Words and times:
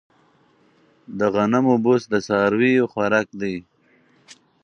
د 1.17 1.19
غنمو 1.33 1.75
بوس 1.83 2.03
د 2.09 2.13
څارویو 2.27 2.89
خوراک 2.91 3.27
دی. 3.41 3.55